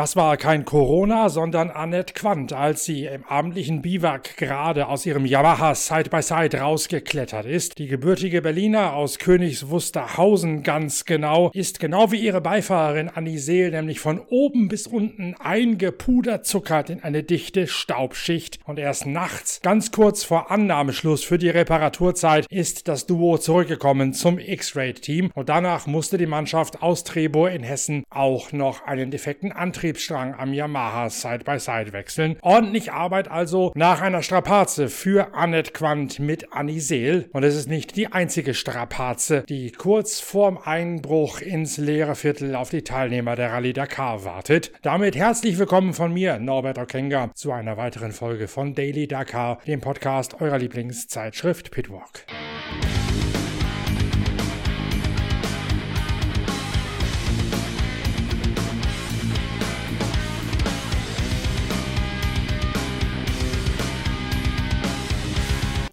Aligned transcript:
Das 0.00 0.16
war 0.16 0.38
kein 0.38 0.64
Corona, 0.64 1.28
sondern 1.28 1.68
Annette 1.68 2.14
Quandt, 2.14 2.54
als 2.54 2.86
sie 2.86 3.04
im 3.04 3.22
abendlichen 3.26 3.82
Biwak 3.82 4.38
gerade 4.38 4.88
aus 4.88 5.04
ihrem 5.04 5.26
Yamaha 5.26 5.74
Side-by-Side 5.74 6.58
rausgeklettert 6.58 7.44
ist. 7.44 7.76
Die 7.76 7.86
gebürtige 7.86 8.40
Berliner 8.40 8.94
aus 8.94 9.18
Königs 9.18 9.68
Wusterhausen 9.68 10.62
ganz 10.62 11.04
genau, 11.04 11.50
ist 11.52 11.80
genau 11.80 12.10
wie 12.12 12.16
ihre 12.16 12.40
Beifahrerin 12.40 13.10
Annie 13.10 13.36
Seel 13.36 13.72
nämlich 13.72 14.00
von 14.00 14.22
oben 14.30 14.68
bis 14.68 14.86
unten 14.86 15.34
eingepuderzuckert 15.38 16.88
in 16.88 17.02
eine 17.02 17.22
dichte 17.22 17.66
Staubschicht. 17.66 18.58
Und 18.64 18.78
erst 18.78 19.04
nachts, 19.04 19.60
ganz 19.60 19.92
kurz 19.92 20.24
vor 20.24 20.50
Annahmeschluss 20.50 21.24
für 21.24 21.36
die 21.36 21.50
Reparaturzeit, 21.50 22.46
ist 22.48 22.88
das 22.88 23.04
Duo 23.04 23.36
zurückgekommen 23.36 24.14
zum 24.14 24.38
X-Raid-Team. 24.38 25.30
Und 25.34 25.50
danach 25.50 25.86
musste 25.86 26.16
die 26.16 26.24
Mannschaft 26.24 26.82
aus 26.82 27.04
Trebur 27.04 27.50
in 27.50 27.62
Hessen 27.62 28.04
auch 28.08 28.52
noch 28.52 28.86
einen 28.86 29.10
defekten 29.10 29.52
Antrieb 29.52 29.89
Antriebsstrang 29.90 30.34
am 30.34 30.52
Yamaha 30.52 31.10
Side-by-Side 31.10 31.92
wechseln. 31.92 32.36
Ordentlich 32.42 32.92
Arbeit 32.92 33.28
also 33.28 33.72
nach 33.74 34.00
einer 34.00 34.22
Strapaze 34.22 34.88
für 34.88 35.34
Annette 35.34 35.72
Quandt 35.72 36.20
mit 36.20 36.52
Annie 36.52 36.80
Seel. 36.80 37.28
Und 37.32 37.42
es 37.42 37.56
ist 37.56 37.68
nicht 37.68 37.96
die 37.96 38.06
einzige 38.12 38.54
Strapaze, 38.54 39.42
die 39.48 39.72
kurz 39.72 40.20
vorm 40.20 40.58
Einbruch 40.62 41.40
ins 41.40 41.76
leere 41.76 42.14
Viertel 42.14 42.54
auf 42.54 42.70
die 42.70 42.82
Teilnehmer 42.82 43.34
der 43.34 43.52
Rallye 43.52 43.72
Dakar 43.72 44.24
wartet. 44.24 44.70
Damit 44.82 45.16
herzlich 45.16 45.58
willkommen 45.58 45.92
von 45.92 46.12
mir, 46.12 46.38
Norbert 46.38 46.78
Okenga, 46.78 47.32
zu 47.34 47.50
einer 47.50 47.76
weiteren 47.76 48.12
Folge 48.12 48.46
von 48.46 48.76
Daily 48.76 49.08
Dakar, 49.08 49.58
dem 49.66 49.80
Podcast 49.80 50.40
eurer 50.40 50.58
Lieblingszeitschrift 50.58 51.72
Pitwalk. 51.72 52.26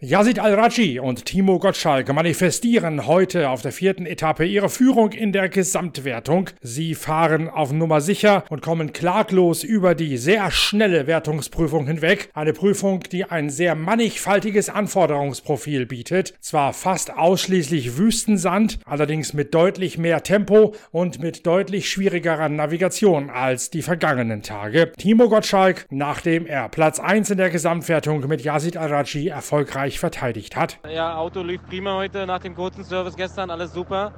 Yazid 0.08 0.40
Al-Raji 0.40 1.02
und 1.02 1.26
Timo 1.26 1.60
Gottschalk 1.60 2.14
manifestieren 2.14 3.08
heute 3.08 3.50
auf 3.50 3.62
der 3.62 3.74
vierten 3.74 4.06
Etappe 4.06 4.46
ihre 4.46 4.70
Führung 4.70 5.12
in 5.12 5.34
der 5.34 5.50
Gesamtwertung. 5.50 6.50
Sie 6.62 6.96
fahren 6.96 7.50
auf 7.50 7.74
Nummer 7.74 8.00
sicher 8.00 8.46
und 8.50 8.62
kommen 8.62 8.94
klaglos 8.94 9.66
über 9.66 9.96
die 9.96 10.16
sehr 10.16 10.50
schnelle 10.50 11.08
Wertungsprüfung 11.08 11.88
hinweg. 11.88 12.30
Eine 12.34 12.54
Prüfung, 12.54 13.02
die 13.12 13.26
ein 13.26 13.50
sehr 13.50 13.76
mannigfaltiges 13.76 14.70
Anforderungsprofil 14.70 15.86
bietet. 15.86 16.36
Zwar 16.40 16.72
fast 16.72 17.14
ausschließlich 17.14 17.98
Wüstensand, 17.98 18.80
allerdings 18.86 19.34
mit 19.34 19.54
deutlich 19.54 19.98
mehr 19.98 20.24
Tempo 20.24 20.74
und 20.92 21.20
mit 21.20 21.46
deutlich 21.46 21.92
schwierigerer 21.92 22.48
Navigation 22.48 23.30
als 23.30 23.72
die 23.72 23.82
vergangenen 23.82 24.42
Tage. 24.42 24.94
Timo 24.98 25.28
Gottschalk, 25.28 25.86
nachdem 25.90 26.46
er 26.46 26.70
Platz 26.70 27.02
1 27.02 27.30
in 27.32 27.38
der 27.38 27.50
Gesamtwertung 27.50 28.26
mit 28.30 28.42
Yazid 28.42 28.78
Al-Raji 28.78 29.28
erfolgreich 29.28 29.97
verteidigt 30.00 30.56
hat. 30.56 30.80
Ja, 30.90 31.16
Auto 31.16 31.42
lief 31.42 31.62
prima 31.66 31.96
heute 31.96 32.26
nach 32.26 32.40
dem 32.40 32.56
kurzen 32.56 32.84
Service 32.84 33.16
gestern, 33.16 33.50
alles 33.50 33.74
super. 33.74 34.14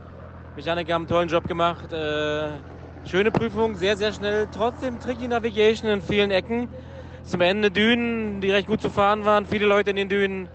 Mechaniker 0.56 0.94
haben 0.94 1.04
einen 1.04 1.10
tollen 1.10 1.30
Job 1.30 1.48
gemacht. 1.48 1.94
Äh, 1.94 2.50
schöne 3.06 3.32
Prüfung, 3.32 3.76
sehr, 3.76 3.96
sehr 3.96 4.12
schnell. 4.12 4.48
Trotzdem 4.52 5.00
tricky 5.00 5.28
Navigation 5.28 5.90
in 5.90 6.02
vielen 6.02 6.32
Ecken. 6.32 6.68
Zum 7.24 7.42
Ende 7.42 7.72
Dünen, 7.72 8.42
die 8.42 8.52
recht 8.52 8.68
gut 8.68 8.82
zu 8.82 8.90
fahren 8.90 9.26
waren. 9.26 9.46
Viele 9.46 9.66
Leute 9.66 9.92
in 9.92 9.96
den 9.96 10.10
Dünen. 10.10 10.50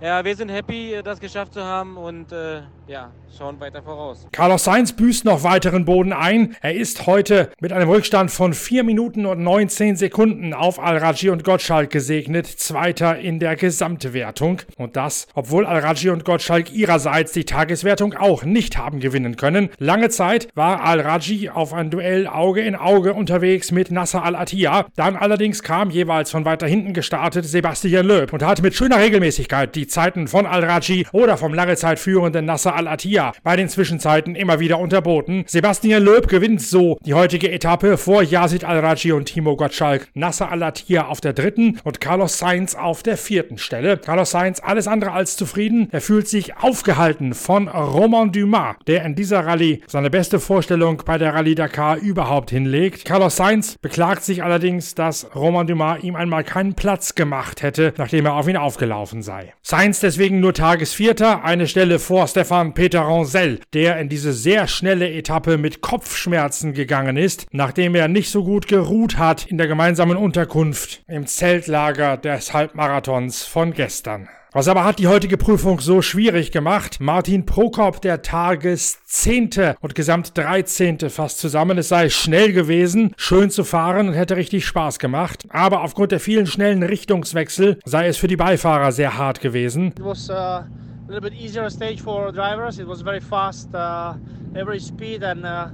Ja, 0.00 0.24
wir 0.24 0.34
sind 0.34 0.48
happy, 0.48 1.00
das 1.04 1.20
geschafft 1.20 1.52
zu 1.52 1.62
haben 1.62 1.96
und 1.98 2.32
äh, 2.32 2.62
ja, 2.90 3.12
schauen 3.38 3.60
weiter 3.60 3.82
voraus. 3.82 4.26
Carlos 4.32 4.64
Sainz 4.64 4.92
büßt 4.92 5.24
noch 5.24 5.44
weiteren 5.44 5.84
Boden 5.84 6.12
ein. 6.12 6.56
Er 6.60 6.74
ist 6.74 7.06
heute 7.06 7.50
mit 7.60 7.72
einem 7.72 7.88
Rückstand 7.88 8.32
von 8.32 8.52
4 8.52 8.82
Minuten 8.82 9.26
und 9.26 9.40
19 9.40 9.94
Sekunden 9.94 10.52
auf 10.52 10.80
Al-Raji 10.80 11.30
und 11.30 11.44
Gottschalk 11.44 11.90
gesegnet, 11.90 12.48
Zweiter 12.48 13.16
in 13.16 13.38
der 13.38 13.54
Gesamtwertung. 13.54 14.62
Und 14.76 14.96
das, 14.96 15.28
obwohl 15.34 15.66
Al-Raji 15.66 16.10
und 16.10 16.24
Gottschalk 16.24 16.72
ihrerseits 16.72 17.30
die 17.30 17.44
Tageswertung 17.44 18.14
auch 18.14 18.42
nicht 18.42 18.76
haben 18.76 18.98
gewinnen 18.98 19.36
können. 19.36 19.70
Lange 19.78 20.08
Zeit 20.08 20.48
war 20.56 20.82
Al-Raji 20.82 21.48
auf 21.50 21.72
ein 21.72 21.90
Duell 21.90 22.26
Auge 22.26 22.62
in 22.62 22.74
Auge 22.74 23.14
unterwegs 23.14 23.70
mit 23.70 23.92
Nasser 23.92 24.24
Al-Attiyah. 24.24 24.86
Dann 24.96 25.14
allerdings 25.14 25.62
kam 25.62 25.90
jeweils 25.90 26.32
von 26.32 26.44
weiter 26.44 26.66
hinten 26.66 26.92
gestartet 26.92 27.44
Sebastian 27.44 28.04
Loeb 28.04 28.32
und 28.32 28.42
hat 28.42 28.62
mit 28.62 28.74
schöner 28.74 28.98
Regelmäßigkeit 28.98 29.76
die 29.76 29.86
Zeiten 29.86 30.26
von 30.26 30.44
Al-Raji 30.44 31.06
oder 31.12 31.36
vom 31.36 31.54
lange 31.54 31.76
Zeit 31.76 32.00
führenden 32.00 32.46
Nasser 32.46 32.79
Al-Attiyah 32.80 33.32
bei 33.42 33.56
den 33.56 33.68
Zwischenzeiten 33.68 34.34
immer 34.34 34.60
wieder 34.60 34.78
unterboten. 34.78 35.44
Sebastian 35.46 36.02
Loeb 36.02 36.28
gewinnt 36.28 36.62
so 36.62 36.98
die 37.04 37.14
heutige 37.14 37.50
Etappe 37.50 37.96
vor 37.96 38.22
Yazid 38.22 38.64
Al-Raji 38.64 39.12
und 39.12 39.26
Timo 39.26 39.56
Gottschalk. 39.56 40.08
Nasser 40.14 40.50
Al-Attiyah 40.50 41.06
auf 41.06 41.20
der 41.20 41.32
dritten 41.32 41.78
und 41.84 42.00
Carlos 42.00 42.38
Sainz 42.38 42.74
auf 42.74 43.02
der 43.02 43.16
vierten 43.16 43.58
Stelle. 43.58 43.98
Carlos 43.98 44.30
Sainz 44.30 44.60
alles 44.62 44.88
andere 44.88 45.12
als 45.12 45.36
zufrieden. 45.36 45.88
Er 45.92 46.00
fühlt 46.00 46.28
sich 46.28 46.56
aufgehalten 46.56 47.34
von 47.34 47.68
Romain 47.68 48.32
Dumas, 48.32 48.76
der 48.86 49.04
in 49.04 49.14
dieser 49.14 49.46
Rallye 49.46 49.80
seine 49.86 50.10
beste 50.10 50.40
Vorstellung 50.40 51.02
bei 51.04 51.18
der 51.18 51.34
Rallye 51.34 51.54
Dakar 51.54 51.98
überhaupt 51.98 52.50
hinlegt. 52.50 53.04
Carlos 53.04 53.36
Sainz 53.36 53.76
beklagt 53.78 54.24
sich 54.24 54.42
allerdings, 54.42 54.94
dass 54.94 55.34
Romain 55.34 55.66
Dumas 55.66 56.02
ihm 56.02 56.16
einmal 56.16 56.44
keinen 56.44 56.74
Platz 56.74 57.14
gemacht 57.14 57.62
hätte, 57.62 57.94
nachdem 57.96 58.26
er 58.26 58.34
auf 58.34 58.48
ihn 58.48 58.56
aufgelaufen 58.56 59.22
sei. 59.22 59.52
Sainz 59.62 60.00
deswegen 60.00 60.40
nur 60.40 60.54
Tagesvierter, 60.54 61.44
eine 61.44 61.66
Stelle 61.66 61.98
vor 61.98 62.26
Stefan 62.28 62.59
Peter 62.68 63.00
Rancel, 63.00 63.60
der 63.72 63.98
in 63.98 64.08
diese 64.08 64.32
sehr 64.32 64.68
schnelle 64.68 65.10
Etappe 65.10 65.58
mit 65.58 65.80
Kopfschmerzen 65.80 66.72
gegangen 66.72 67.16
ist, 67.16 67.46
nachdem 67.52 67.94
er 67.94 68.08
nicht 68.08 68.30
so 68.30 68.44
gut 68.44 68.68
geruht 68.68 69.18
hat 69.18 69.46
in 69.46 69.58
der 69.58 69.66
gemeinsamen 69.66 70.16
Unterkunft 70.16 71.02
im 71.08 71.26
Zeltlager 71.26 72.16
des 72.16 72.52
Halbmarathons 72.52 73.44
von 73.44 73.72
gestern. 73.72 74.28
Was 74.52 74.66
aber 74.66 74.82
hat 74.82 74.98
die 74.98 75.06
heutige 75.06 75.36
Prüfung 75.36 75.78
so 75.78 76.02
schwierig 76.02 76.50
gemacht? 76.50 76.98
Martin 77.00 77.46
Prokop, 77.46 78.02
der 78.02 78.22
Tageszehnte 78.22 79.76
und 79.80 79.94
Gesamt 79.94 80.36
13. 80.36 81.08
fast 81.08 81.38
zusammen. 81.38 81.78
Es 81.78 81.88
sei 81.88 82.08
schnell 82.08 82.52
gewesen, 82.52 83.12
schön 83.16 83.50
zu 83.50 83.62
fahren 83.62 84.08
und 84.08 84.14
hätte 84.14 84.36
richtig 84.36 84.66
Spaß 84.66 84.98
gemacht. 84.98 85.44
Aber 85.50 85.82
aufgrund 85.82 86.10
der 86.10 86.18
vielen 86.18 86.48
schnellen 86.48 86.82
Richtungswechsel 86.82 87.78
sei 87.84 88.08
es 88.08 88.16
für 88.16 88.26
die 88.26 88.36
Beifahrer 88.36 88.90
sehr 88.90 89.16
hart 89.16 89.40
gewesen. 89.40 89.94
Was 90.00 90.28
uh, 90.28 90.32
a 90.32 90.68
little 91.10 91.28
bit 91.28 91.38
easier 91.38 91.68
stage 91.70 92.00
for 92.00 92.30
drivers. 92.30 92.78
It 92.78 92.86
was 92.86 93.00
very 93.00 93.18
fast, 93.18 93.74
uh, 93.74 94.14
every 94.54 94.78
speed, 94.78 95.24
and 95.24 95.44
uh, 95.44 95.68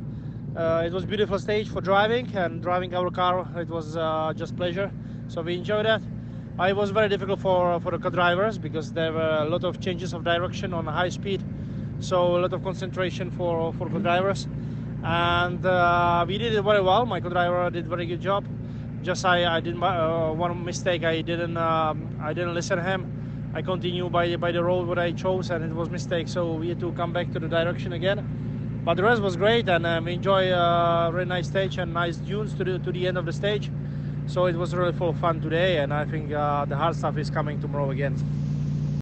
uh, 0.57 0.83
it 0.87 0.93
was 0.93 1.05
beautiful 1.05 1.39
stage 1.39 1.69
for 1.69 1.83
driving. 1.83 2.35
And 2.35 2.63
driving 2.63 2.95
our 2.95 3.11
car, 3.11 3.47
it 3.57 3.69
was 3.69 3.99
uh, 3.99 4.33
just 4.35 4.57
pleasure. 4.57 4.91
So 5.29 5.43
we 5.43 5.55
enjoyed 5.55 5.85
that. 5.85 6.01
It 6.59 6.75
was 6.75 6.91
very 6.91 7.11
difficult 7.11 7.41
for 7.41 7.79
for 7.81 7.91
the 7.91 7.99
co-drivers 7.99 8.57
because 8.57 8.93
there 8.95 9.13
were 9.13 9.39
a 9.43 9.45
lot 9.45 9.63
of 9.65 9.79
changes 9.79 10.15
of 10.15 10.25
direction 10.25 10.73
on 10.73 10.87
high 10.87 11.11
speed, 11.11 11.45
so 12.01 12.37
a 12.37 12.41
lot 12.41 12.55
of 12.55 12.65
concentration 12.65 13.31
for 13.31 13.75
for 13.75 13.91
co-drivers. 13.91 14.49
And 15.05 15.65
uh, 15.67 16.25
we 16.27 16.39
did 16.39 16.55
it 16.55 16.63
very 16.63 16.81
well. 16.81 17.05
My 17.05 17.21
co-driver 17.21 17.69
did 17.69 17.87
very 17.87 18.07
good 18.07 18.23
job. 18.23 18.47
Just 19.03 19.27
I, 19.27 19.57
I 19.57 19.61
did 19.61 19.77
my, 19.77 19.99
uh, 19.99 20.33
one 20.33 20.65
mistake. 20.65 21.05
I 21.05 21.21
didn't 21.21 21.59
um, 21.59 22.09
I 22.23 22.33
didn't 22.33 22.55
listen 22.55 22.79
to 22.79 22.83
him. 22.83 23.16
I 23.57 23.63
continue 23.63 24.11
by 24.11 24.37
by 24.37 24.53
the 24.53 24.63
road 24.63 24.87
what 24.87 24.99
I 24.99 25.13
chose, 25.13 25.49
and 25.49 25.65
it 25.65 25.75
was 25.75 25.89
mistake. 25.89 26.29
So 26.29 26.53
we 26.53 26.69
had 26.69 26.79
to 26.81 26.93
come 26.93 27.15
back 27.15 27.33
to 27.33 27.41
the 27.41 27.49
direction 27.49 27.95
again. 27.95 28.21
But 28.85 28.99
the 28.99 29.03
rest 29.03 29.23
was 29.23 29.35
great, 29.35 29.67
and 29.67 29.87
um, 29.87 30.09
enjoy 30.09 30.53
a 30.53 31.09
very 31.11 31.25
nice 31.25 31.47
stage 31.47 31.79
and 31.79 31.95
nice 31.95 32.19
dunes 32.19 32.53
to 32.57 32.65
the 32.65 32.79
to 32.79 32.93
the 32.93 33.09
end 33.09 33.17
of 33.17 33.25
the 33.25 33.33
stage. 33.33 33.71
So 34.27 34.45
it 34.45 34.57
was 34.57 34.75
really 34.75 34.93
full 34.93 35.09
of 35.09 35.19
fun 35.21 35.41
today, 35.41 35.79
and 35.79 35.91
I 35.95 36.05
think 36.05 36.35
uh, 36.35 36.67
the 36.67 36.77
hard 36.77 36.97
stuff 36.97 37.17
is 37.17 37.31
coming 37.31 37.59
tomorrow 37.59 37.91
again. 37.93 38.15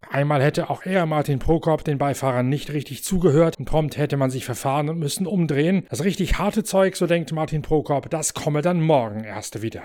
Einmal 0.08 0.40
hätte 0.40 0.70
auch 0.70 0.87
er, 0.87 1.06
Martin 1.06 1.40
Prokop, 1.40 1.82
den 1.82 1.99
Beifahrern 1.99 2.49
nicht 2.49 2.73
richtig 2.73 3.02
zugehört 3.02 3.58
und 3.58 3.64
prompt 3.64 3.96
hätte 3.96 4.17
man 4.17 4.31
sich 4.31 4.44
verfahren 4.44 4.88
und 4.88 5.00
müssen 5.00 5.26
umdrehen. 5.26 5.88
Das 5.90 6.05
richtig 6.05 6.38
harte 6.38 6.62
Zeug, 6.62 6.94
so 6.94 7.08
denkt 7.08 7.32
Martin 7.32 7.62
Prokop, 7.62 8.08
das 8.08 8.32
komme 8.32 8.62
dann 8.62 8.81
morgen 8.81 9.25
erst 9.25 9.62
wieder. 9.62 9.82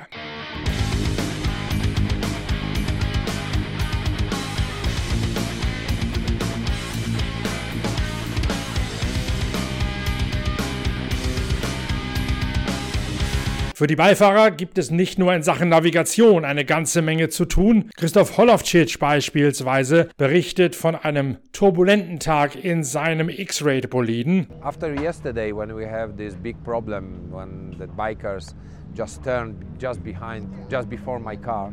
Für 13.79 13.87
die 13.87 13.95
Beifahrer 13.95 14.51
gibt 14.51 14.77
es 14.77 14.91
nicht 14.91 15.19
nur 15.19 15.33
in 15.33 15.41
Sachen 15.41 15.69
Navigation 15.69 16.43
eine 16.43 16.65
ganze 16.65 17.01
Menge 17.01 17.29
zu 17.29 17.45
tun. 17.45 17.89
Christoph 17.95 18.37
Holovcic 18.37 18.99
beispielsweise 18.99 20.09
berichtet 20.17 20.75
von 20.75 20.95
einem 20.95 21.37
turbulenten 21.53 22.19
Tag 22.19 22.61
in 22.61 22.83
seinem 22.83 23.29
X-Raid-Boliden. 23.29 24.47
After 24.59 24.93
yesterday, 24.93 25.53
when 25.55 25.73
we 25.73 25.89
have 25.89 26.17
this 26.17 26.35
big 26.35 26.61
problem, 26.65 27.31
when 27.31 27.73
the 27.79 27.87
bikers 27.87 28.53
just 28.93 29.23
turned 29.23 29.55
just 29.79 30.03
behind, 30.03 30.49
just 30.69 30.89
before 30.89 31.21
my 31.21 31.37
car, 31.37 31.71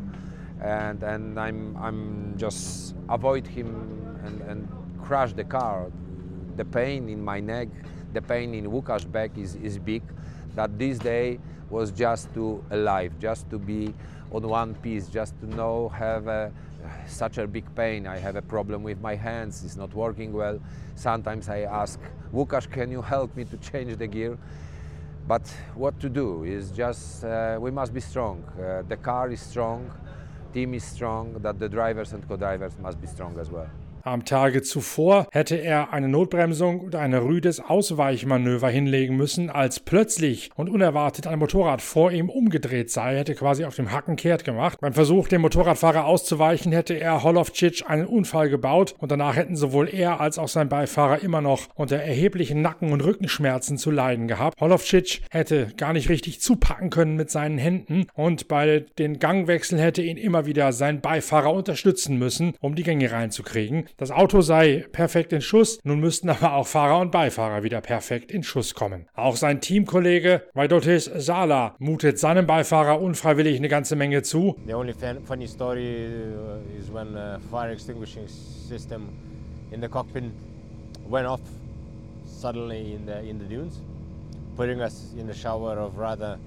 and 0.61 1.03
and 1.03 1.37
I'm 1.37 1.75
I'm 1.75 2.37
just 2.37 2.95
avoid 3.09 3.45
him 3.45 3.67
and 4.25 4.41
and 4.49 4.69
crash 5.05 5.33
the 5.33 5.43
car. 5.43 5.91
The 6.55 6.63
pain 6.63 7.09
in 7.09 7.21
my 7.21 7.41
neck, 7.41 7.67
the 8.13 8.21
pain 8.21 8.53
in 8.53 8.71
Wuka's 8.71 9.03
back 9.03 9.37
is, 9.37 9.55
is 9.55 9.77
big. 9.77 10.03
That 10.57 10.79
this 10.79 10.97
day 10.97 11.39
was 11.69 11.91
just 11.91 12.33
to 12.33 12.63
alive, 12.71 13.13
just 13.19 13.47
to 13.51 13.59
be 13.59 13.93
on 14.31 14.41
one 14.41 14.73
piece, 14.73 15.07
just 15.07 15.39
to 15.41 15.45
know 15.45 15.89
have 15.89 16.25
a, 16.25 16.51
such 17.05 17.37
a 17.37 17.45
big 17.45 17.63
pain. 17.75 18.07
I 18.07 18.17
have 18.17 18.35
a 18.35 18.41
problem 18.41 18.81
with 18.81 18.99
my 18.99 19.13
hands, 19.15 19.63
it's 19.63 19.77
not 19.77 19.93
working 19.93 20.33
well. 20.33 20.59
Sometimes 20.95 21.47
I 21.47 21.59
ask, 21.61 21.99
Łukasz, 22.33 22.67
can 22.71 22.89
you 22.89 23.03
help 23.03 23.35
me 23.35 23.45
to 23.45 23.57
change 23.57 23.95
the 23.97 24.07
gear? 24.07 24.35
But 25.27 25.47
what 25.75 25.99
to 25.99 26.09
do 26.09 26.43
is 26.43 26.71
just, 26.71 27.23
uh, 27.23 27.59
we 27.61 27.69
must 27.69 27.93
be 27.93 28.01
strong. 28.01 28.43
Uh, 28.59 28.81
the 28.87 28.97
car 28.97 29.29
is 29.29 29.41
strong, 29.41 29.91
team 30.53 30.73
is 30.73 30.83
strong, 30.83 31.33
that 31.43 31.59
the 31.59 31.69
drivers 31.69 32.13
and 32.13 32.27
co-drivers 32.27 32.73
must 32.79 32.99
be 32.99 33.05
strong 33.07 33.37
as 33.39 33.51
well. 33.51 33.69
Am 34.07 34.23
Tage 34.23 34.61
zuvor 34.61 35.27
hätte 35.33 35.57
er 35.57 35.91
eine 35.91 36.07
Notbremsung 36.07 36.79
und 36.79 36.95
ein 36.95 37.13
rüdes 37.13 37.59
Ausweichmanöver 37.59 38.69
hinlegen 38.69 39.17
müssen, 39.17 39.49
als 39.49 39.81
plötzlich 39.81 40.49
und 40.55 40.69
unerwartet 40.69 41.27
ein 41.27 41.39
Motorrad 41.39 41.81
vor 41.81 42.13
ihm 42.13 42.29
umgedreht 42.29 42.89
sei, 42.89 43.17
hätte 43.17 43.35
quasi 43.35 43.65
auf 43.65 43.75
dem 43.75 43.91
Hacken 43.91 44.15
kehrt 44.15 44.45
gemacht. 44.45 44.79
Beim 44.79 44.93
Versuch, 44.93 45.27
dem 45.27 45.41
Motorradfahrer 45.41 46.05
auszuweichen, 46.05 46.71
hätte 46.71 46.93
er 46.93 47.21
Holovcic 47.21 47.83
einen 47.89 48.05
Unfall 48.05 48.49
gebaut 48.49 48.95
und 48.97 49.11
danach 49.11 49.35
hätten 49.35 49.57
sowohl 49.57 49.89
er 49.93 50.21
als 50.21 50.39
auch 50.39 50.47
sein 50.47 50.69
Beifahrer 50.69 51.21
immer 51.21 51.41
noch 51.41 51.67
unter 51.75 51.97
erheblichen 51.97 52.61
Nacken- 52.61 52.93
und 52.93 53.01
Rückenschmerzen 53.01 53.77
zu 53.77 53.91
leiden 53.91 54.29
gehabt. 54.29 54.61
Holovcic 54.61 55.19
hätte 55.31 55.73
gar 55.75 55.91
nicht 55.91 56.07
richtig 56.07 56.39
zupacken 56.39 56.91
können 56.91 57.17
mit 57.17 57.29
seinen 57.29 57.57
Händen 57.57 58.05
und 58.13 58.47
bei 58.47 58.85
den 58.97 59.19
Gangwechseln 59.19 59.81
hätte 59.81 60.01
ihn 60.01 60.15
immer 60.15 60.45
wieder 60.45 60.71
sein 60.71 61.01
Beifahrer 61.01 61.51
unterstützen 61.51 62.17
müssen, 62.17 62.53
um 62.61 62.73
die 62.73 62.83
Gänge 62.83 63.11
reinzukriegen. 63.11 63.89
Das 63.99 64.11
Auto 64.11 64.41
sei 64.41 64.85
perfekt 64.91 65.33
in 65.33 65.41
Schuss, 65.41 65.79
nun 65.83 65.99
müssten 65.99 66.29
aber 66.29 66.53
auch 66.53 66.67
Fahrer 66.67 66.99
und 66.99 67.09
Beifahrer 67.09 67.63
wieder 67.63 67.81
perfekt 67.81 68.31
in 68.31 68.43
Schuss 68.43 68.75
kommen. 68.75 69.07
Auch 69.15 69.35
sein 69.35 69.59
Teamkollege 69.59 70.43
Vaidotis 70.53 71.05
Sala 71.05 71.75
mutet 71.79 72.19
seinem 72.19 72.45
Beifahrer 72.45 73.01
unfreiwillig 73.01 73.57
eine 73.57 73.69
ganze 73.69 73.95
Menge 73.95 74.21
zu. 74.21 74.55
The 74.67 74.75
only 74.75 74.93
funny 75.25 75.47
story 75.47 76.05
uh, 76.05 76.79
is 76.79 76.93
when 76.93 77.17
a 77.17 77.39
fire 77.49 77.71
extinguishing 77.71 78.27
system 78.27 79.09
in 79.71 79.81
the 79.81 79.89
cockpit 79.89 80.25
went 81.09 81.25
off 81.25 81.41
suddenly 82.23 82.93
in 82.93 83.07
the 83.07 83.27
in 83.27 83.39
the 83.39 83.45
dunes, 83.45 83.81
putting 84.55 84.79
us 84.79 85.15
in 85.17 85.27
a 85.31 85.33
shower 85.33 85.75
of 85.79 85.97
rather 85.97 86.37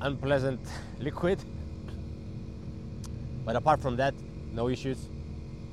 unpleasant 0.00 0.58
liquid. 0.98 1.38
But 3.46 3.54
apart 3.54 3.80
from 3.80 3.96
that, 3.98 4.14
no 4.52 4.68
issues. 4.68 5.08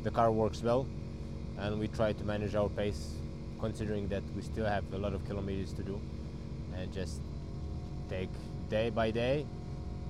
The 0.04 0.12
car 0.12 0.32
works 0.32 0.62
well 0.64 0.88
and 1.60 1.80
we 1.80 1.88
try 1.88 2.14
to 2.14 2.24
manage 2.24 2.56
our 2.56 2.70
pace 2.70 3.14
considering 3.60 4.08
that 4.08 4.24
we 4.36 4.42
still 4.42 4.66
have 4.66 4.84
a 4.94 4.98
lot 4.98 5.14
of 5.14 5.26
kilometers 5.26 5.74
to 5.74 5.84
do 5.84 6.00
and 6.78 6.92
just 6.94 7.22
take 8.10 8.30
day 8.70 8.90
by 8.90 9.12
day 9.12 9.46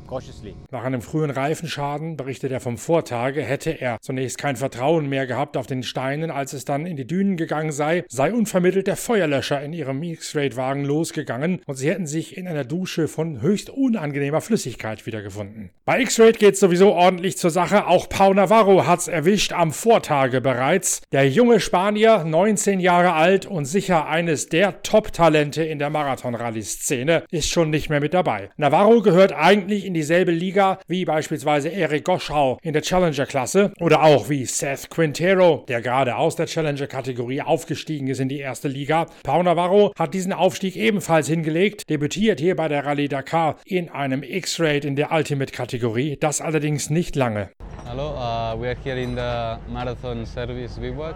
cautiously. 0.10 0.56
Nach 0.72 0.84
einem 0.84 1.02
frühen 1.02 1.30
Reifenschaden, 1.30 2.18
berichtet 2.18 2.52
er 2.52 2.60
vom 2.60 2.78
Vortage, 2.78 3.42
hätte 3.42 3.80
er 3.80 4.00
zunächst 4.02 4.38
kein 4.38 4.56
Vertrauen 4.56 5.08
mehr 5.08 5.28
gehabt 5.28 5.56
auf 5.56 5.68
den 5.68 5.84
Steinen, 5.84 6.32
als 6.32 6.54
es 6.54 6.66
dann 6.66 6.86
in 6.86 6.98
die 6.98 7.06
Dünen 7.06 7.38
gegangen 7.38 7.72
sei, 7.72 8.04
sei 8.08 8.34
unvermittelt 8.34 8.88
der 8.88 8.96
Feuerlöscher 8.96 9.62
in 9.62 9.74
ihrem 9.74 10.02
X-Raid-Wagen 10.02 10.84
losgegangen 10.84 11.62
und 11.66 11.76
sie 11.76 11.90
hätten 11.90 12.08
sich 12.08 12.38
in 12.38 12.48
einer 12.48 12.66
Dusche 12.66 13.08
von 13.08 13.42
höchst 13.42 13.70
unangenehmer 13.70 14.42
Flüssigkeit 14.42 15.06
wiedergefunden. 15.06 15.70
Bei 15.86 16.02
X-Raid 16.02 16.40
geht 16.40 16.56
es 16.56 16.60
sowieso 16.60 16.94
ordentlich 16.94 17.38
zur 17.38 17.52
Sache. 17.52 17.88
Auch 17.88 18.10
Pau 18.10 18.34
Navarro 18.34 18.88
hat's 18.88 19.08
erwischt 19.08 19.54
am 19.54 19.72
Vortage 19.72 20.42
bereits. 20.42 21.02
Der 21.12 21.30
junge 21.30 21.60
Spanier, 21.60 22.24
19 22.24 22.80
Jahre 22.80 23.14
alt 23.14 23.46
und 23.46 23.66
sicher 23.66 24.08
eines 24.08 24.50
der 24.50 24.82
Top-Talente 24.82 25.64
in 25.64 25.80
der 25.80 25.90
Marathon-Rallye-Szene, 25.90 27.24
ist 27.30 27.50
schon 27.50 27.70
nicht 27.70 27.90
mehr 27.90 28.00
mit 28.00 28.14
dabei. 28.14 28.50
Navarro 28.58 29.02
gehört 29.02 29.34
eigentlich 29.34 29.86
in 29.86 29.94
die 29.94 29.99
dieselbe 30.00 30.32
Liga 30.32 30.80
wie 30.88 31.04
beispielsweise 31.04 31.70
Eric 31.70 32.06
Goschau 32.06 32.58
in 32.62 32.72
der 32.72 32.82
Challenger-Klasse 32.82 33.74
oder 33.82 34.02
auch 34.02 34.30
wie 34.30 34.46
Seth 34.46 34.90
Quintero, 34.90 35.66
der 35.68 35.82
gerade 35.82 36.16
aus 36.16 36.38
der 36.38 36.46
Challenger-Kategorie 36.46 37.42
aufgestiegen 37.42 38.08
ist 38.08 38.22
in 38.22 38.30
die 38.30 38.40
erste 38.40 38.70
Liga. 38.70 39.08
Pau 39.24 39.44
Navarro 39.44 39.92
hat 40.00 40.14
diesen 40.14 40.32
Aufstieg 40.32 40.78
ebenfalls 40.78 41.28
hingelegt, 41.28 41.90
debütiert 41.90 42.40
hier 42.40 42.56
bei 42.56 42.70
der 42.70 42.86
Rallye 42.86 43.10
Dakar 43.10 43.58
in 43.66 43.90
einem 43.90 44.24
X-Raid 44.24 44.86
in 44.86 44.96
der 44.96 45.12
Ultimate-Kategorie, 45.12 46.16
das 46.18 46.40
allerdings 46.40 46.90
nicht 46.90 47.18
lange. 47.18 47.50
Hello, 47.86 48.12
uh, 48.12 48.56
we 48.58 48.70
are 48.70 48.78
here 48.82 48.98
in 49.02 49.16
the 49.16 49.60
Marathon 49.70 50.26
Service 50.26 50.80
Bivouac, 50.80 51.16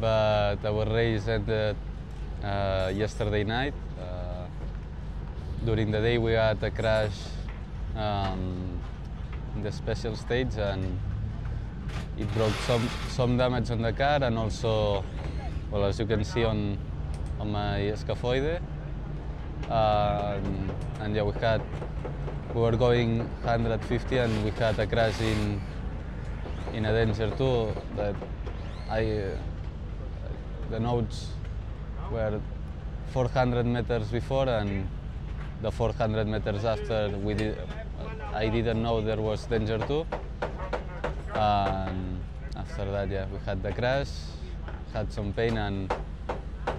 but 0.00 0.64
our 0.64 0.84
race 0.92 1.28
ended 1.28 1.76
uh, 2.42 2.90
yesterday 2.92 3.44
night. 3.44 3.74
Uh, 4.00 4.46
during 5.64 5.92
the 5.92 6.00
day 6.00 6.18
we 6.18 6.32
had 6.32 6.60
a 6.64 6.70
crash 6.72 7.37
um, 7.98 8.80
in 9.56 9.62
the 9.62 9.72
special 9.72 10.16
stage 10.16 10.56
and 10.56 10.98
it 12.16 12.32
broke 12.34 12.54
some, 12.66 12.88
some 13.08 13.36
damage 13.36 13.70
on 13.70 13.82
the 13.82 13.92
car 13.92 14.22
and 14.22 14.38
also, 14.38 15.04
well, 15.70 15.84
as 15.84 15.98
you 15.98 16.06
can 16.06 16.24
see 16.24 16.44
on, 16.44 16.78
on 17.40 17.50
my 17.50 17.92
scaphoid. 17.96 18.60
Uh, 19.68 20.38
and, 20.42 20.70
and 21.00 21.16
yeah, 21.16 21.22
we 21.22 21.32
had, 21.40 21.60
we 22.54 22.60
were 22.60 22.76
going 22.76 23.18
150 23.18 24.18
and 24.18 24.44
we 24.44 24.50
had 24.52 24.78
a 24.78 24.86
crash 24.86 25.20
in, 25.20 25.60
in 26.72 26.84
a 26.86 26.92
danger 26.92 27.30
too 27.36 27.72
that 27.96 28.14
I, 28.88 29.04
uh, 29.04 29.36
the 30.70 30.80
notes 30.80 31.28
were 32.10 32.40
400 33.12 33.66
meters 33.66 34.08
before 34.08 34.48
and 34.48 34.88
the 35.62 35.70
400 35.70 36.26
meters 36.26 36.64
after 36.64 37.10
we 37.22 37.34
did, 37.34 37.58
I 38.34 38.48
didn't 38.48 38.82
know 38.82 39.00
there 39.00 39.20
was 39.20 39.44
danger 39.46 39.78
too. 39.78 40.06
And 41.34 42.20
after 42.56 42.84
that, 42.90 43.08
yeah, 43.10 43.26
we 43.32 43.38
had 43.44 43.62
the 43.62 43.72
crash, 43.72 44.08
had 44.92 45.12
some 45.12 45.32
pain, 45.32 45.56
and 45.56 45.92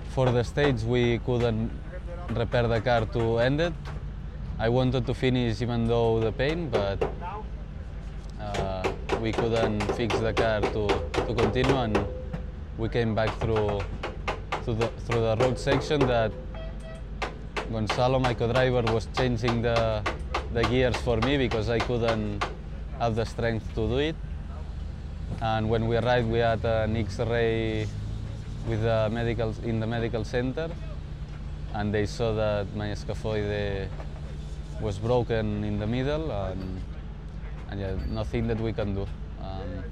for 0.10 0.32
the 0.32 0.44
stage 0.44 0.84
we 0.84 1.20
couldn't 1.20 1.72
repair 2.30 2.68
the 2.68 2.82
car 2.82 3.06
to 3.06 3.40
end 3.40 3.62
it. 3.62 3.74
I 4.58 4.70
wanted 4.70 5.06
to 5.06 5.14
finish 5.14 5.62
even 5.62 5.88
though 5.88 6.20
the 6.20 6.32
pain, 6.32 6.70
but 6.70 7.02
uh, 8.42 8.84
we 9.22 9.32
couldn't 9.32 9.82
fix 9.96 10.18
the 10.20 10.34
car 10.34 10.62
to, 10.62 10.88
to 11.26 11.34
continue, 11.34 11.76
and 11.76 11.98
we 12.78 12.90
came 12.90 13.16
back 13.16 13.30
through 13.40 13.82
through 14.64 14.76
the, 14.76 14.88
through 15.06 15.22
the 15.22 15.38
road 15.40 15.58
section 15.58 16.00
that 16.02 16.32
Gonzalo, 17.72 18.20
my 18.20 18.34
co-driver, 18.34 18.82
was 18.94 19.08
changing 19.16 19.62
the 19.62 20.04
the 20.54 20.64
gears 20.64 20.98
for 20.98 21.18
me 21.18 21.38
because 21.38 21.70
I 21.70 21.80
couldn't 21.80 22.44
have 23.00 23.16
the 23.16 23.26
strength 23.26 23.68
to 23.76 23.88
do 23.88 23.98
it. 23.98 24.16
And 25.42 25.70
when 25.70 25.88
we 25.88 25.96
arrived, 25.98 26.28
we 26.30 26.40
had 26.40 26.66
an 26.66 26.98
X-ray 26.98 27.88
with 28.68 28.82
the 28.82 29.10
medical 29.12 29.54
in 29.64 29.80
the 29.80 29.88
medical 29.88 30.24
center, 30.24 30.70
and 31.74 31.94
they 31.94 32.06
saw 32.06 32.34
that 32.34 32.76
my 32.76 32.88
scaphoid 32.88 33.88
was 34.82 34.98
broken 34.98 35.64
in 35.64 35.80
the 35.80 35.88
middle, 35.88 36.32
and, 36.32 36.82
and 37.70 37.80
yeah, 37.80 37.96
nothing 38.10 38.48
that 38.48 38.60
we 38.60 38.74
can 38.74 38.96
do. 38.96 39.08
Um, 39.42 39.84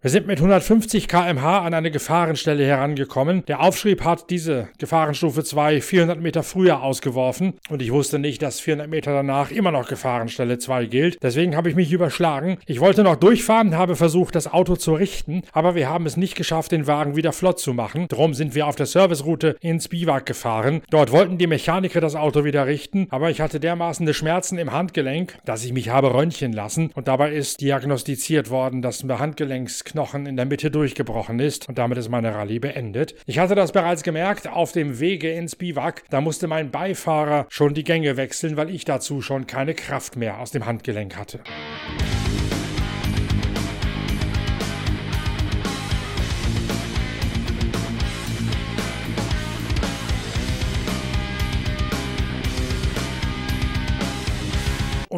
Wir 0.00 0.10
sind 0.10 0.28
mit 0.28 0.38
150 0.38 1.08
km/h 1.08 1.62
an 1.62 1.74
eine 1.74 1.90
Gefahrenstelle 1.90 2.64
herangekommen. 2.64 3.44
Der 3.46 3.58
Aufschrieb 3.58 4.04
hat 4.04 4.30
diese 4.30 4.68
Gefahrenstufe 4.78 5.42
2 5.42 5.80
400 5.80 6.20
Meter 6.20 6.44
früher 6.44 6.84
ausgeworfen 6.84 7.54
und 7.68 7.82
ich 7.82 7.90
wusste 7.90 8.20
nicht, 8.20 8.40
dass 8.40 8.60
400 8.60 8.88
Meter 8.88 9.12
danach 9.12 9.50
immer 9.50 9.72
noch 9.72 9.88
Gefahrenstelle 9.88 10.58
2 10.58 10.86
gilt. 10.86 11.20
Deswegen 11.20 11.56
habe 11.56 11.68
ich 11.68 11.74
mich 11.74 11.90
überschlagen. 11.90 12.58
Ich 12.66 12.78
wollte 12.78 13.02
noch 13.02 13.16
durchfahren, 13.16 13.76
habe 13.76 13.96
versucht, 13.96 14.36
das 14.36 14.46
Auto 14.46 14.76
zu 14.76 14.94
richten, 14.94 15.42
aber 15.50 15.74
wir 15.74 15.88
haben 15.88 16.06
es 16.06 16.16
nicht 16.16 16.36
geschafft, 16.36 16.70
den 16.70 16.86
Wagen 16.86 17.16
wieder 17.16 17.32
flott 17.32 17.58
zu 17.58 17.74
machen. 17.74 18.06
Darum 18.06 18.34
sind 18.34 18.54
wir 18.54 18.68
auf 18.68 18.76
der 18.76 18.86
Serviceroute 18.86 19.56
ins 19.60 19.88
Biwak 19.88 20.26
gefahren. 20.26 20.82
Dort 20.90 21.10
wollten 21.10 21.38
die 21.38 21.48
Mechaniker 21.48 22.00
das 22.00 22.14
Auto 22.14 22.44
wieder 22.44 22.68
richten, 22.68 23.08
aber 23.10 23.30
ich 23.30 23.40
hatte 23.40 23.58
dermaßen 23.58 24.14
Schmerzen 24.14 24.58
im 24.58 24.70
Handgelenk, 24.70 25.38
dass 25.44 25.64
ich 25.64 25.72
mich 25.72 25.88
habe 25.88 26.14
röntgen 26.14 26.52
lassen 26.52 26.92
und 26.94 27.08
dabei 27.08 27.32
ist 27.32 27.60
diagnostiziert 27.60 28.48
worden, 28.48 28.80
dass 28.80 29.02
ein 29.02 29.18
Handgelenks 29.18 29.87
Knochen 29.88 30.26
in 30.26 30.36
der 30.36 30.46
Mitte 30.46 30.70
durchgebrochen 30.70 31.40
ist 31.40 31.68
und 31.68 31.78
damit 31.78 31.98
ist 31.98 32.08
meine 32.08 32.34
Rallye 32.34 32.58
beendet. 32.58 33.14
Ich 33.26 33.38
hatte 33.38 33.54
das 33.54 33.72
bereits 33.72 34.02
gemerkt 34.02 34.48
auf 34.48 34.72
dem 34.72 35.00
Wege 35.00 35.30
ins 35.32 35.56
Biwak. 35.56 36.04
Da 36.10 36.20
musste 36.20 36.46
mein 36.46 36.70
Beifahrer 36.70 37.46
schon 37.48 37.74
die 37.74 37.84
Gänge 37.84 38.16
wechseln, 38.16 38.56
weil 38.56 38.70
ich 38.70 38.84
dazu 38.84 39.20
schon 39.22 39.46
keine 39.46 39.74
Kraft 39.74 40.16
mehr 40.16 40.38
aus 40.38 40.50
dem 40.50 40.66
Handgelenk 40.66 41.16
hatte. 41.16 41.40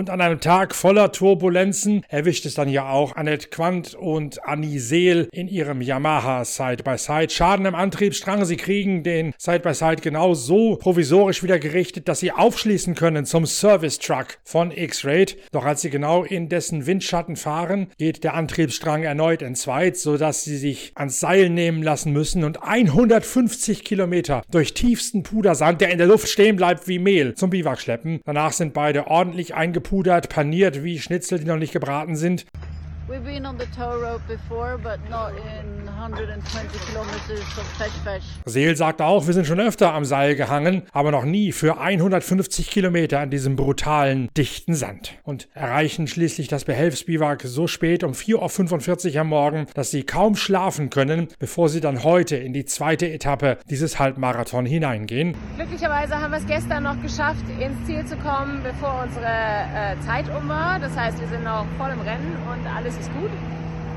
Und 0.00 0.08
an 0.08 0.22
einem 0.22 0.40
Tag 0.40 0.74
voller 0.74 1.12
Turbulenzen 1.12 2.06
erwischt 2.08 2.46
es 2.46 2.54
dann 2.54 2.70
ja 2.70 2.88
auch 2.88 3.16
Annette 3.16 3.48
Quandt 3.50 3.94
und 3.94 4.42
Annie 4.46 4.78
Seel 4.78 5.28
in 5.30 5.46
ihrem 5.46 5.82
Yamaha 5.82 6.46
Side-by-Side. 6.46 7.28
Schaden 7.28 7.66
im 7.66 7.74
Antriebsstrang. 7.74 8.46
Sie 8.46 8.56
kriegen 8.56 9.02
den 9.02 9.34
Side-by-Side 9.36 10.00
genau 10.00 10.32
so 10.32 10.76
provisorisch 10.76 11.42
wieder 11.42 11.58
gerichtet, 11.58 12.08
dass 12.08 12.20
sie 12.20 12.32
aufschließen 12.32 12.94
können 12.94 13.26
zum 13.26 13.44
Service-Truck 13.44 14.38
von 14.42 14.70
X-Raid. 14.70 15.36
Doch 15.52 15.66
als 15.66 15.82
sie 15.82 15.90
genau 15.90 16.24
in 16.24 16.48
dessen 16.48 16.86
Windschatten 16.86 17.36
fahren, 17.36 17.88
geht 17.98 18.24
der 18.24 18.32
Antriebsstrang 18.32 19.02
erneut 19.02 19.42
entzweit, 19.42 19.98
sodass 19.98 20.44
sie 20.44 20.56
sich 20.56 20.92
ans 20.94 21.20
Seil 21.20 21.50
nehmen 21.50 21.82
lassen 21.82 22.14
müssen 22.14 22.44
und 22.44 22.62
150 22.62 23.84
Kilometer 23.84 24.44
durch 24.50 24.72
tiefsten 24.72 25.24
Pudersand, 25.24 25.82
der 25.82 25.90
in 25.90 25.98
der 25.98 26.06
Luft 26.06 26.28
stehen 26.28 26.56
bleibt 26.56 26.88
wie 26.88 26.98
Mehl, 26.98 27.34
zum 27.34 27.50
Biwak 27.50 27.82
schleppen. 27.82 28.22
Danach 28.24 28.52
sind 28.52 28.72
beide 28.72 29.06
ordentlich 29.06 29.54
eingepudert, 29.90 30.28
paniert 30.28 30.82
wie 30.84 30.98
Schnitzel, 30.98 31.40
die 31.40 31.44
noch 31.44 31.56
nicht 31.56 31.72
gebraten 31.72 32.16
sind. 32.16 32.46
We've 33.08 33.24
been 33.24 33.44
on 33.44 33.58
the 33.58 33.66
tow 33.76 34.00
road 34.00 34.20
before, 34.28 34.78
but 34.78 35.00
not 35.10 35.32
in 35.32 35.79
120 36.00 36.80
kilometers 36.86 37.58
of 37.58 37.66
fesh 37.76 37.92
fesh. 38.02 38.24
Seel 38.46 38.74
sagt 38.74 39.02
auch, 39.02 39.26
wir 39.26 39.34
sind 39.34 39.46
schon 39.46 39.60
öfter 39.60 39.92
am 39.92 40.06
Seil 40.06 40.34
gehangen, 40.34 40.82
aber 40.92 41.10
noch 41.10 41.24
nie 41.24 41.52
für 41.52 41.78
150 41.78 42.70
Kilometer 42.70 43.20
an 43.20 43.28
diesem 43.28 43.54
brutalen, 43.54 44.28
dichten 44.34 44.74
Sand. 44.74 45.18
Und 45.24 45.48
erreichen 45.52 46.06
schließlich 46.06 46.48
das 46.48 46.64
Behelfsbiwak 46.64 47.42
so 47.42 47.66
spät 47.66 48.02
um 48.02 48.12
4.45 48.12 49.14
Uhr 49.14 49.20
am 49.20 49.28
Morgen, 49.28 49.66
dass 49.74 49.90
sie 49.90 50.04
kaum 50.04 50.36
schlafen 50.36 50.88
können, 50.88 51.28
bevor 51.38 51.68
sie 51.68 51.80
dann 51.80 52.02
heute 52.02 52.36
in 52.36 52.54
die 52.54 52.64
zweite 52.64 53.10
Etappe 53.10 53.58
dieses 53.68 53.98
Halbmarathon 53.98 54.64
hineingehen. 54.64 55.36
Glücklicherweise 55.56 56.18
haben 56.18 56.30
wir 56.30 56.38
es 56.38 56.46
gestern 56.46 56.84
noch 56.84 57.00
geschafft, 57.02 57.44
ins 57.58 57.86
Ziel 57.86 58.06
zu 58.06 58.16
kommen, 58.16 58.62
bevor 58.62 59.04
unsere 59.06 59.26
äh, 59.26 60.00
Zeit 60.06 60.24
um 60.34 60.48
war. 60.48 60.78
Das 60.78 60.96
heißt, 60.96 61.20
wir 61.20 61.28
sind 61.28 61.44
noch 61.44 61.66
voll 61.76 61.90
im 61.90 62.00
Rennen 62.00 62.36
und 62.50 62.66
alles 62.66 62.96
ist 62.96 63.12
gut. 63.12 63.30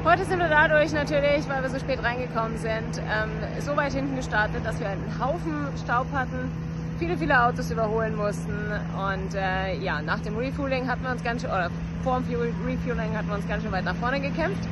Heute 0.06 0.26
sind 0.26 0.40
wir 0.40 0.50
dadurch 0.50 0.92
natürlich, 0.92 1.48
weil 1.48 1.64
wir 1.64 1.70
so 1.70 1.80
spät 1.80 2.04
reingekommen 2.04 2.58
sind, 2.58 3.02
ähm, 3.10 3.32
so 3.62 3.78
weit 3.78 3.94
hinten 3.94 4.18
gestartet, 4.18 4.66
dass 4.66 4.78
wir 4.82 4.90
einen 4.90 5.18
Haufen 5.18 5.70
Staub 5.82 6.08
hatten, 6.12 6.52
viele, 7.00 7.18
viele 7.18 7.42
Autos 7.42 7.72
überholen 7.72 8.14
mussten 8.18 8.54
und 8.54 9.34
äh, 9.34 9.78
ja, 9.78 10.02
nach 10.02 10.20
dem 10.20 10.36
Refueling 10.36 10.90
hatten 10.90 11.04
wir 11.04 11.12
uns 11.12 11.24
ganz 11.24 11.42
schön, 11.42 11.52
oder 11.52 11.72
vor 12.04 12.20
dem 12.20 12.38
Refueling 12.66 13.16
hatten 13.16 13.30
wir 13.30 13.36
uns 13.36 13.48
ganz 13.48 13.64
schön 13.64 13.72
weit 13.72 13.86
nach 13.86 13.96
vorne 13.96 14.20
gekämpft. 14.20 14.68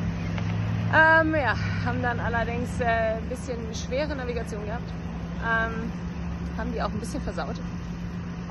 Ähm, 0.93 1.33
ja, 1.33 1.55
haben 1.85 2.01
dann 2.01 2.19
allerdings 2.19 2.81
äh, 2.81 3.13
ein 3.15 3.29
bisschen 3.29 3.57
schwere 3.73 4.13
Navigation 4.13 4.65
gehabt, 4.65 4.91
ähm, 5.43 5.93
haben 6.57 6.73
die 6.73 6.81
auch 6.81 6.89
ein 6.89 7.00
bisschen 7.00 7.21
versaut. 7.21 7.55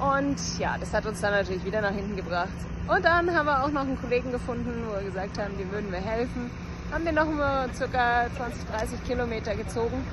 Und 0.01 0.59
ja, 0.59 0.77
das 0.81 0.95
hat 0.95 1.05
uns 1.05 1.21
dann 1.21 1.33
natürlich 1.33 1.63
wieder 1.63 1.83
nach 1.83 1.93
hinten 1.93 2.17
gebracht. 2.17 2.49
Und 2.89 3.05
dann 3.05 3.37
haben 3.37 3.45
wir 3.45 3.63
auch 3.63 3.71
noch 3.71 3.83
einen 3.83 4.01
Kollegen 4.01 4.33
gefunden, 4.33 4.87
wo 4.89 4.95
wir 4.95 5.03
gesagt 5.03 5.39
haben, 5.39 5.59
dem 5.59 5.71
würden 5.71 5.93
wir 5.93 6.01
helfen. 6.01 6.51
Haben 6.91 7.05
den 7.05 7.15
noch 7.15 7.27
mal 7.27 7.69
ca. 7.69 8.27
20, 8.37 8.65
30 8.71 9.05
Kilometer 9.07 9.55
gezogen. 9.55 10.05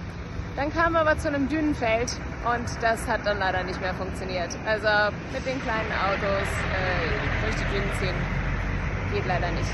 Dann 0.56 0.72
kamen 0.72 0.94
wir 0.94 1.02
aber 1.02 1.18
zu 1.18 1.28
einem 1.28 1.50
Dünenfeld 1.50 2.12
und 2.46 2.66
das 2.82 3.08
hat 3.08 3.22
dann 3.26 3.40
leider 3.40 3.64
nicht 3.64 3.80
mehr 3.82 3.94
funktioniert. 3.94 4.50
Also 4.66 5.16
mit 5.34 5.46
den 5.46 5.62
kleinen 5.62 5.92
Autos 5.92 6.48
äh, 6.74 7.44
durch 7.44 7.56
die 7.56 7.74
Dünen 7.74 7.92
ziehen 8.00 8.16
geht 9.14 9.26
leider 9.28 9.52
nicht. 9.52 9.70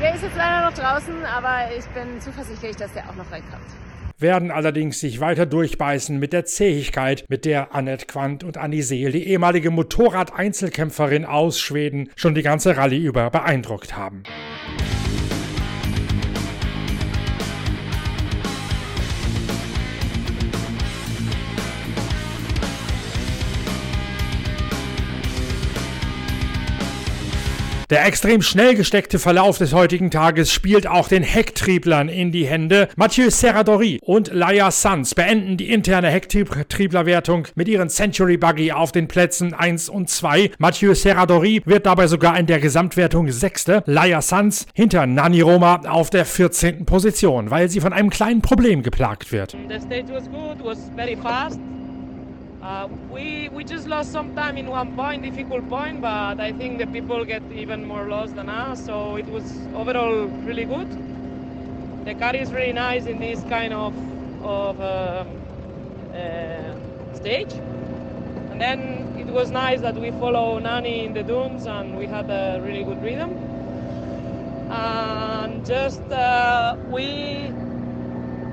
Der 0.00 0.14
ist 0.14 0.22
jetzt 0.22 0.36
leider 0.36 0.70
noch 0.70 0.76
draußen, 0.76 1.24
aber 1.24 1.70
ich 1.76 1.84
bin 1.88 2.20
zuversichtlich, 2.20 2.76
dass 2.76 2.92
der 2.92 3.08
auch 3.08 3.14
noch 3.14 3.30
reinkommt 3.30 3.66
werden 4.18 4.50
allerdings 4.50 5.00
sich 5.00 5.20
weiter 5.20 5.44
durchbeißen 5.44 6.18
mit 6.18 6.32
der 6.32 6.44
Zähigkeit, 6.44 7.24
mit 7.28 7.44
der 7.44 7.74
Annette 7.74 8.06
Quandt 8.06 8.42
und 8.42 8.56
Annie 8.56 8.82
Seel, 8.82 9.12
die 9.12 9.28
ehemalige 9.28 9.70
Motorrad-Einzelkämpferin 9.70 11.24
aus 11.24 11.60
Schweden, 11.60 12.08
schon 12.16 12.34
die 12.34 12.42
ganze 12.42 12.76
Rallye 12.76 13.04
über 13.04 13.28
beeindruckt 13.30 13.96
haben. 13.96 14.22
Der 27.94 28.06
extrem 28.06 28.42
schnell 28.42 28.74
gesteckte 28.74 29.20
Verlauf 29.20 29.58
des 29.58 29.72
heutigen 29.72 30.10
Tages 30.10 30.52
spielt 30.52 30.88
auch 30.88 31.06
den 31.06 31.22
Hecktrieblern 31.22 32.08
in 32.08 32.32
die 32.32 32.44
Hände. 32.44 32.88
Mathieu 32.96 33.30
Serradori 33.30 34.00
und 34.02 34.32
Laia 34.32 34.72
Sanz 34.72 35.14
beenden 35.14 35.56
die 35.56 35.70
interne 35.70 36.08
Hecktrieblerwertung 36.08 37.46
mit 37.54 37.68
ihren 37.68 37.88
Century 37.88 38.36
Buggy 38.36 38.72
auf 38.72 38.90
den 38.90 39.06
Plätzen 39.06 39.54
1 39.54 39.90
und 39.90 40.10
2. 40.10 40.50
Mathieu 40.58 40.92
Serradori 40.94 41.62
wird 41.66 41.86
dabei 41.86 42.08
sogar 42.08 42.36
in 42.36 42.46
der 42.46 42.58
Gesamtwertung 42.58 43.30
Sechste. 43.30 43.84
Laia 43.86 44.20
Sanz 44.22 44.66
hinter 44.74 45.06
Nani 45.06 45.42
Roma 45.42 45.82
auf 45.86 46.10
der 46.10 46.24
14. 46.24 46.86
Position, 46.86 47.52
weil 47.52 47.68
sie 47.68 47.78
von 47.78 47.92
einem 47.92 48.10
kleinen 48.10 48.42
Problem 48.42 48.82
geplagt 48.82 49.30
wird. 49.30 49.56
The 49.68 49.78
stage 49.78 50.12
was 50.12 50.28
good, 50.28 50.64
was 50.64 50.90
very 50.96 51.14
fast. 51.14 51.60
Uh, 52.64 52.88
we, 53.10 53.50
we 53.50 53.62
just 53.62 53.86
lost 53.86 54.10
some 54.10 54.34
time 54.34 54.56
in 54.56 54.66
one 54.66 54.96
point, 54.96 55.22
difficult 55.22 55.68
point, 55.68 56.00
but 56.00 56.40
I 56.40 56.50
think 56.52 56.78
the 56.78 56.86
people 56.86 57.22
get 57.26 57.42
even 57.52 57.86
more 57.86 58.08
lost 58.08 58.36
than 58.36 58.48
us, 58.48 58.82
so 58.86 59.16
it 59.16 59.26
was 59.26 59.44
overall 59.76 60.24
really 60.46 60.64
good. 60.64 60.88
The 62.06 62.14
car 62.14 62.34
is 62.34 62.54
really 62.54 62.72
nice 62.72 63.04
in 63.04 63.20
this 63.20 63.42
kind 63.50 63.74
of, 63.74 63.92
of 64.42 64.80
uh, 64.80 65.24
uh, 66.16 67.14
stage. 67.14 67.52
And 67.52 68.58
then 68.58 69.14
it 69.18 69.30
was 69.30 69.50
nice 69.50 69.82
that 69.82 69.96
we 69.96 70.10
follow 70.12 70.58
Nani 70.58 71.04
in 71.04 71.12
the 71.12 71.22
dunes 71.22 71.66
and 71.66 71.98
we 71.98 72.06
had 72.06 72.30
a 72.30 72.62
really 72.64 72.82
good 72.82 73.02
rhythm. 73.02 73.28
And 74.70 75.66
just 75.66 76.00
uh, 76.10 76.76
we 76.90 77.52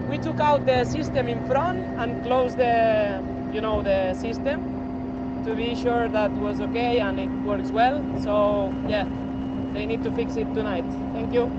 we 0.10 0.18
took 0.18 0.42
out 0.42 0.66
the 0.66 0.84
system 0.84 1.30
in 1.30 1.46
front 1.48 1.80
and 1.98 2.22
closed 2.26 2.58
the 2.58 3.31
you 3.54 3.62
know 3.62 3.82
the 3.82 4.14
system 4.14 5.42
to 5.46 5.56
be 5.56 5.76
sure 5.76 6.08
that 6.10 6.32
was 6.32 6.62
okay 6.62 7.00
and 7.00 7.20
it 7.20 7.30
works 7.46 7.70
well. 7.70 8.04
So 8.22 8.74
yeah, 8.88 9.06
they 9.74 9.86
need 9.86 10.04
to 10.04 10.12
fix 10.12 10.36
it 10.38 10.54
tonight. 10.54 10.86
Thank 11.14 11.34
you. 11.34 11.52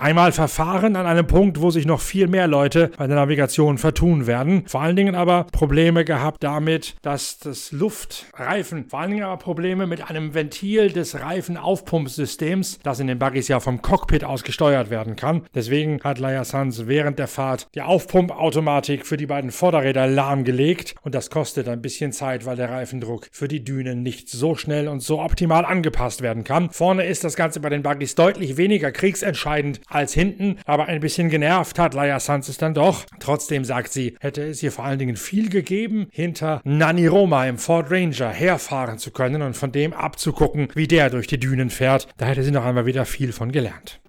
Einmal 0.00 0.32
verfahren 0.32 0.96
an 0.96 1.04
einem 1.04 1.26
Punkt, 1.26 1.60
wo 1.60 1.70
sich 1.70 1.84
noch 1.84 2.00
viel 2.00 2.26
mehr 2.26 2.46
Leute 2.46 2.90
bei 2.96 3.06
der 3.06 3.16
Navigation 3.16 3.76
vertun 3.76 4.26
werden. 4.26 4.62
Vor 4.66 4.80
allen 4.80 4.96
Dingen 4.96 5.14
aber 5.14 5.44
Probleme 5.52 6.06
gehabt 6.06 6.42
damit, 6.42 6.94
dass 7.02 7.38
das 7.38 7.70
Luftreifen, 7.70 8.88
vor 8.88 9.00
allen 9.00 9.10
Dingen 9.10 9.24
aber 9.24 9.36
Probleme 9.36 9.86
mit 9.86 10.08
einem 10.08 10.32
Ventil 10.32 10.90
des 10.90 11.20
Reifenaufpumpsystems, 11.20 12.78
das 12.82 12.98
in 13.00 13.08
den 13.08 13.18
Buggies 13.18 13.48
ja 13.48 13.60
vom 13.60 13.82
Cockpit 13.82 14.24
aus 14.24 14.42
gesteuert 14.42 14.88
werden 14.88 15.16
kann. 15.16 15.42
Deswegen 15.54 16.00
hat 16.02 16.18
Laia 16.18 16.44
Sanz 16.44 16.84
während 16.86 17.18
der 17.18 17.28
Fahrt 17.28 17.68
die 17.74 17.82
Aufpumpautomatik 17.82 19.06
für 19.06 19.18
die 19.18 19.26
beiden 19.26 19.50
Vorderräder 19.50 20.06
lahmgelegt 20.06 20.94
und 21.02 21.14
das 21.14 21.28
kostet 21.28 21.68
ein 21.68 21.82
bisschen 21.82 22.12
Zeit, 22.12 22.46
weil 22.46 22.56
der 22.56 22.70
Reifendruck 22.70 23.28
für 23.32 23.48
die 23.48 23.64
Dünen 23.64 24.02
nicht 24.02 24.30
so 24.30 24.54
schnell 24.54 24.88
und 24.88 25.00
so 25.00 25.20
optimal 25.20 25.66
angepasst 25.66 26.22
werden 26.22 26.42
kann. 26.42 26.70
Vorne 26.70 27.04
ist 27.04 27.22
das 27.22 27.36
Ganze 27.36 27.60
bei 27.60 27.68
den 27.68 27.82
Buggies 27.82 28.14
deutlich 28.14 28.56
weniger 28.56 28.92
kriegsentscheidend 28.92 29.82
als 29.90 30.14
hinten, 30.14 30.56
aber 30.64 30.86
ein 30.86 31.00
bisschen 31.00 31.28
genervt 31.28 31.78
hat 31.78 31.94
Laia 31.94 32.20
Sanz 32.20 32.50
dann 32.58 32.74
doch. 32.74 33.04
Trotzdem 33.18 33.64
sagt 33.64 33.92
sie, 33.92 34.16
hätte 34.20 34.42
es 34.42 34.62
ihr 34.62 34.72
vor 34.72 34.84
allen 34.84 34.98
Dingen 34.98 35.16
viel 35.16 35.50
gegeben, 35.50 36.08
hinter 36.10 36.60
Nani 36.64 37.06
Roma 37.06 37.46
im 37.46 37.58
Ford 37.58 37.90
Ranger 37.90 38.30
herfahren 38.30 38.98
zu 38.98 39.10
können 39.10 39.42
und 39.42 39.56
von 39.56 39.72
dem 39.72 39.92
abzugucken, 39.92 40.68
wie 40.74 40.88
der 40.88 41.10
durch 41.10 41.26
die 41.26 41.38
Dünen 41.38 41.70
fährt. 41.70 42.08
Da 42.16 42.26
hätte 42.26 42.42
sie 42.42 42.50
noch 42.50 42.64
einmal 42.64 42.86
wieder 42.86 43.04
viel 43.04 43.32
von 43.32 43.52
gelernt. 43.52 44.00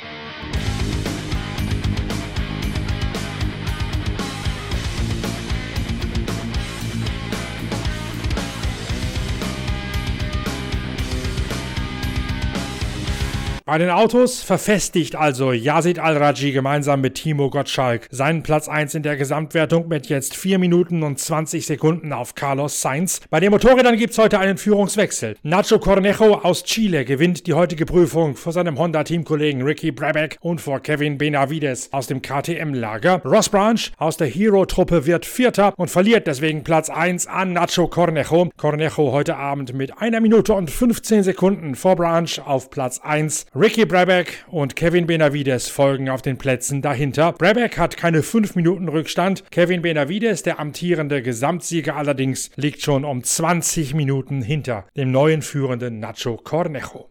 Bei 13.71 13.77
den 13.77 13.89
Autos 13.89 14.43
verfestigt 14.43 15.15
also 15.15 15.53
Yazid 15.53 15.97
Al-Raji 15.97 16.51
gemeinsam 16.51 16.99
mit 16.99 17.15
Timo 17.15 17.49
Gottschalk 17.49 18.09
seinen 18.11 18.43
Platz 18.43 18.67
1 18.67 18.95
in 18.95 19.03
der 19.03 19.15
Gesamtwertung 19.15 19.87
mit 19.87 20.07
jetzt 20.07 20.35
4 20.35 20.59
Minuten 20.59 21.03
und 21.03 21.17
20 21.17 21.65
Sekunden 21.65 22.11
auf 22.11 22.35
Carlos 22.35 22.81
Sainz. 22.81 23.21
Bei 23.29 23.39
den 23.39 23.49
Motorrädern 23.49 23.95
gibt 23.95 24.11
es 24.11 24.17
heute 24.17 24.39
einen 24.39 24.57
Führungswechsel. 24.57 25.37
Nacho 25.43 25.79
Cornejo 25.79 26.33
aus 26.43 26.65
Chile 26.65 27.05
gewinnt 27.05 27.47
die 27.47 27.53
heutige 27.53 27.85
Prüfung 27.85 28.35
vor 28.35 28.51
seinem 28.51 28.77
Honda-Teamkollegen 28.77 29.61
Ricky 29.61 29.93
Brabeck 29.93 30.37
und 30.41 30.59
vor 30.59 30.81
Kevin 30.81 31.17
Benavides 31.17 31.93
aus 31.93 32.07
dem 32.07 32.21
KTM-Lager. 32.21 33.21
Ross 33.23 33.47
Branch 33.47 33.79
aus 33.95 34.17
der 34.17 34.27
Hero-Truppe 34.27 35.05
wird 35.05 35.25
Vierter 35.25 35.73
und 35.77 35.89
verliert 35.89 36.27
deswegen 36.27 36.65
Platz 36.65 36.89
1 36.89 37.27
an 37.27 37.53
Nacho 37.53 37.87
Cornejo. 37.87 38.49
Cornejo 38.57 39.13
heute 39.13 39.37
Abend 39.37 39.73
mit 39.73 39.97
einer 39.97 40.19
Minute 40.19 40.55
und 40.55 40.69
15 40.69 41.23
Sekunden 41.23 41.75
vor 41.75 41.95
Branch 41.95 42.37
auf 42.43 42.69
Platz 42.69 42.99
1. 43.01 43.45
Ricky 43.61 43.85
Brabeck 43.85 44.43
und 44.47 44.75
Kevin 44.75 45.05
Benavides 45.05 45.67
folgen 45.67 46.09
auf 46.09 46.23
den 46.23 46.39
Plätzen 46.39 46.81
dahinter. 46.81 47.33
Brabeck 47.33 47.77
hat 47.77 47.95
keine 47.95 48.23
5 48.23 48.55
Minuten 48.55 48.89
Rückstand. 48.89 49.43
Kevin 49.51 49.83
Benavides, 49.83 50.41
der 50.41 50.59
amtierende 50.59 51.21
Gesamtsieger 51.21 51.95
allerdings, 51.95 52.49
liegt 52.55 52.81
schon 52.81 53.05
um 53.05 53.23
20 53.23 53.93
Minuten 53.93 54.41
hinter 54.41 54.87
dem 54.97 55.11
neuen 55.11 55.43
führenden 55.43 55.99
Nacho 55.99 56.37
Cornejo. 56.37 57.07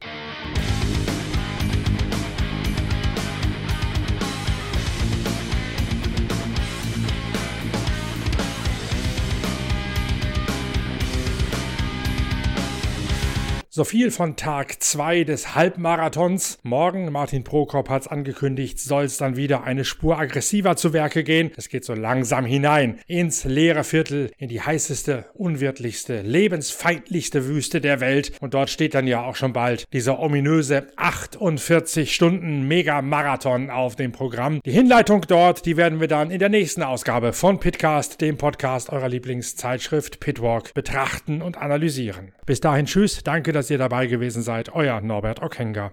So 13.81 13.85
viel 13.85 14.11
von 14.11 14.37
Tag 14.37 14.83
2 14.83 15.25
des 15.25 15.55
Halbmarathons. 15.55 16.59
Morgen, 16.63 17.11
Martin 17.11 17.45
Prokop 17.45 17.89
hat 17.89 18.03
es 18.03 18.09
angekündigt, 18.09 18.79
soll 18.79 19.05
es 19.05 19.17
dann 19.17 19.37
wieder 19.37 19.65
eine 19.65 19.87
Spur 19.87 20.19
aggressiver 20.19 20.77
zu 20.77 20.93
Werke 20.93 21.25
gehen. 21.25 21.51
Es 21.57 21.71
geht 21.71 21.87
so 21.87 21.95
langsam 21.95 22.45
hinein 22.45 23.01
ins 23.07 23.45
leere 23.45 23.83
Viertel, 23.83 24.33
in 24.37 24.51
die 24.51 24.61
heißeste, 24.61 25.25
unwirtlichste, 25.33 26.21
lebensfeindlichste 26.21 27.47
Wüste 27.47 27.81
der 27.81 28.01
Welt. 28.01 28.33
Und 28.43 28.53
dort 28.53 28.69
steht 28.69 28.93
dann 28.93 29.07
ja 29.07 29.25
auch 29.25 29.37
schon 29.37 29.55
bald 29.55 29.87
dieser 29.95 30.19
ominöse 30.19 30.89
48 31.11 32.15
Stunden 32.15 32.69
Mega-Marathon 32.69 33.69
auf 33.69 33.97
dem 33.97 34.13
Programm. 34.13 34.61
Die 34.65 34.71
Hinleitung 34.71 35.23
dort, 35.27 35.67
die 35.67 35.77
werden 35.77 35.99
wir 35.99 36.07
dann 36.07 36.31
in 36.31 36.39
der 36.39 36.51
nächsten 36.51 36.85
Ausgabe 36.85 37.33
von 37.33 37.59
Pitcast, 37.59 38.21
dem 38.21 38.37
Podcast 38.37 38.91
eurer 38.91 39.09
Lieblingszeitschrift 39.09 40.21
Pitwalk, 40.21 40.73
betrachten 40.73 41.43
und 41.43 41.59
analysieren. 41.59 42.31
Bis 42.47 42.61
dahin, 42.61 42.87
tschüss, 42.87 43.25
danke, 43.25 43.51
dass 43.51 43.71
ihr 43.71 43.79
dabei 43.79 44.07
gewesen 44.07 44.43
seid. 44.43 44.73
Euer 44.73 45.01
Norbert 45.01 45.43
Okenga. 45.43 45.91